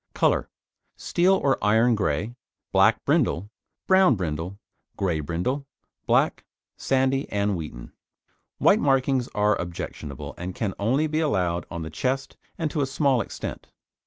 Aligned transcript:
COLOUR 0.15 0.49
Steel 0.97 1.35
or 1.35 1.63
iron 1.63 1.93
grey, 1.93 2.33
black 2.71 3.05
brindle, 3.05 3.51
brown 3.85 4.15
brindle, 4.15 4.57
grey 4.97 5.19
brindle, 5.19 5.67
black, 6.07 6.43
sandy 6.75 7.31
and 7.31 7.55
wheaten. 7.55 7.91
White 8.57 8.79
markings 8.79 9.27
are 9.35 9.55
objectionable, 9.61 10.33
and 10.39 10.55
can 10.55 10.73
only 10.79 11.05
be 11.05 11.19
allowed 11.19 11.67
on 11.69 11.83
the 11.83 11.91
chest 11.91 12.35
and 12.57 12.71
to 12.71 12.81
a 12.81 12.87
small 12.87 13.21
extent. 13.21 13.67